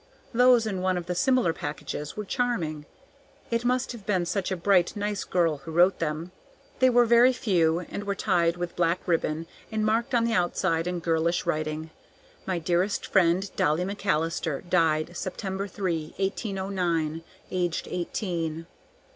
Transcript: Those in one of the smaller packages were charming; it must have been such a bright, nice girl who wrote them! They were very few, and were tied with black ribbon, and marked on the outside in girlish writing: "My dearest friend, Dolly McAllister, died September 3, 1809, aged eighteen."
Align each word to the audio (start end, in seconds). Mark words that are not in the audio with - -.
Those 0.33 0.65
in 0.65 0.81
one 0.81 0.97
of 0.97 1.05
the 1.05 1.13
smaller 1.13 1.53
packages 1.53 2.17
were 2.17 2.25
charming; 2.25 2.87
it 3.51 3.63
must 3.63 3.91
have 3.91 4.03
been 4.03 4.25
such 4.25 4.51
a 4.51 4.57
bright, 4.57 4.95
nice 4.95 5.23
girl 5.23 5.57
who 5.57 5.69
wrote 5.71 5.99
them! 5.99 6.31
They 6.79 6.89
were 6.89 7.05
very 7.05 7.31
few, 7.31 7.81
and 7.81 8.05
were 8.05 8.15
tied 8.15 8.57
with 8.57 8.75
black 8.75 9.01
ribbon, 9.07 9.45
and 9.71 9.85
marked 9.85 10.15
on 10.15 10.23
the 10.23 10.33
outside 10.33 10.87
in 10.87 11.01
girlish 11.01 11.45
writing: 11.45 11.91
"My 12.47 12.57
dearest 12.57 13.05
friend, 13.05 13.51
Dolly 13.55 13.83
McAllister, 13.85 14.67
died 14.67 15.15
September 15.15 15.67
3, 15.67 16.15
1809, 16.17 17.21
aged 17.51 17.87
eighteen." 17.91 18.65